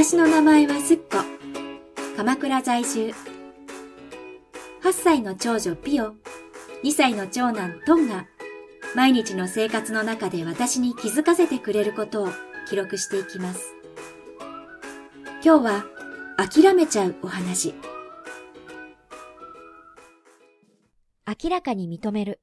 [0.00, 1.16] 私の名前はすっこ。
[2.16, 3.12] 鎌倉在住。
[4.84, 6.14] 8歳の長女ピオ、
[6.84, 8.28] 2歳の長男トンが、
[8.94, 12.28] 毎日の生活の中で私に気づかせてくれることを
[12.70, 13.74] 記録していきます。
[15.44, 15.84] 今日は
[16.36, 17.74] 諦めちゃうお話。
[21.26, 22.38] 明らかに認める。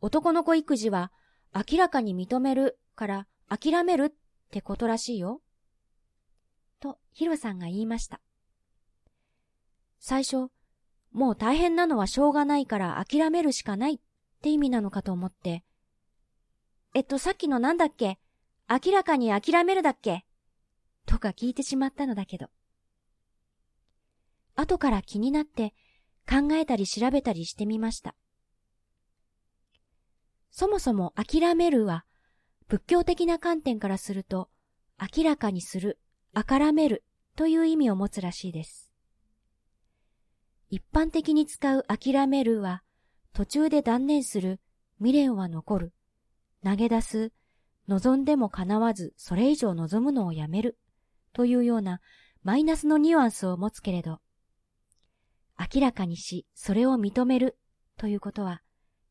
[0.00, 1.12] 男の子育児は
[1.54, 4.12] 明らかに認めるから諦めるっ
[4.50, 5.42] てことらしいよ。
[7.12, 8.20] ヒロさんが言いました。
[9.98, 10.48] 最初、
[11.12, 13.98] もう大変なのはしょうがないから諦めるしかないっ
[14.42, 15.64] て意味なのかと思って、
[16.94, 18.18] えっとさっきのなんだっけ？
[18.68, 20.24] 明らかに諦めるだっけ？
[21.06, 22.46] とか聞いてしまったのだけど。
[24.56, 25.74] 後から気になって
[26.28, 28.14] 考えたり調べたりしてみました。
[30.50, 32.04] そもそも諦めるは
[32.68, 34.48] 仏教的な観点からすると
[35.16, 35.98] 明らかにする、
[36.32, 37.04] あからめる
[37.36, 38.90] という意味を持つらしいです。
[40.68, 42.82] 一般的に使う諦めるは
[43.32, 44.60] 途中で断念する、
[44.98, 45.92] 未練は残る、
[46.64, 47.32] 投げ出す、
[47.88, 50.78] 望んでも叶わずそれ以上望むのをやめる
[51.32, 52.00] というような
[52.44, 54.20] マイナスのニュアンスを持つけれど、
[55.58, 57.58] 明らかにし、それを認める
[57.96, 58.62] ということは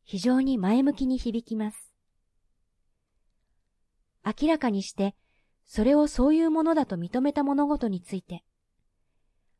[0.04, 1.92] 非常に前向きに響きます。
[4.24, 5.14] 明らかにして、
[5.66, 8.42] それをそういうものだと認めた物事について、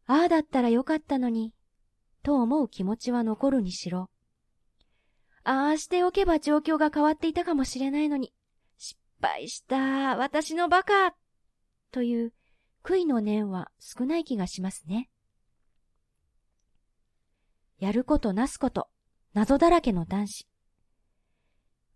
[0.06, 1.52] ああだったらよかったのに、
[2.22, 4.10] と思う気持ちは残るにしろ。
[5.44, 8.32] ああしておけば状況が変わっていたかもしれないのに、
[8.76, 11.14] 失敗した、私のバカ
[11.92, 12.32] という
[12.82, 15.10] 悔いの念は少ない気がしますね。
[17.78, 18.88] やることなすこと、
[19.32, 20.48] 謎だらけの男子。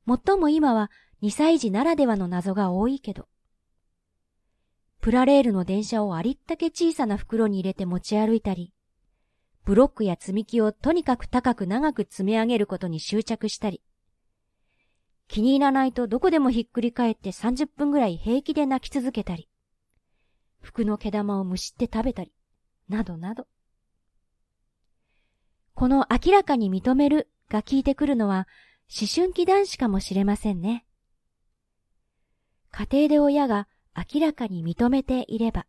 [0.04, 0.90] もっとも今は
[1.22, 3.28] 2歳児ならではの謎が多いけど、
[5.04, 8.72] プラレールの電車をありったけ小さな袋に入れて持ち歩いたり、
[9.66, 13.82] ブロックや積み木をとにかく高く長く積み上げることに執着したり、
[15.28, 19.46] 気に入らないとどこでもひっくり返って30分ぐらい平気で泣き続けたり、
[20.62, 22.32] 服の毛玉をむしって食べたり、
[22.88, 23.46] などなど。
[25.74, 28.48] この明らかに認めるが聞いてくるのは
[28.88, 30.86] 思春期男子かもしれませんね。
[32.70, 35.66] 家庭で親が明らかに認めていれば、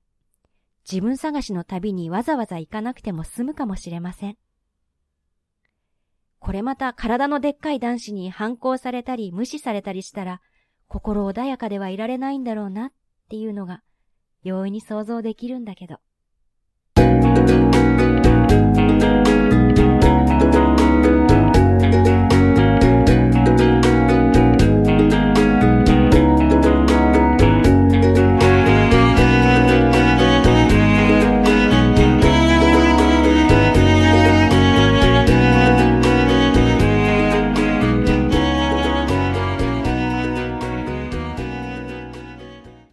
[0.89, 4.37] 自分探しの旅にわざわざ行かなくても済むかもしれません。
[6.39, 10.41] これまた体のでっかい男子に反抗されたり無視されたりしたら、
[10.87, 12.91] 心穏やかではいられないんだろうなっ
[13.29, 13.81] ていうのが
[14.43, 15.97] 容易に想像できるんだけど。